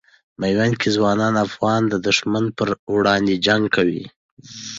[0.41, 4.03] میوند کې ځوان افغانان د دښمن پر وړاندې جنګ کوي.